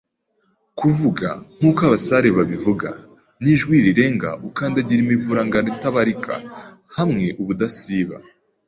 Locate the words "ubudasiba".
7.41-8.15